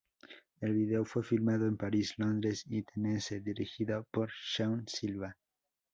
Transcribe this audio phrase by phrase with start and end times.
[0.61, 5.37] El video fue filmado en París, Londres y Tennessee, dirigido por Shaun Silva.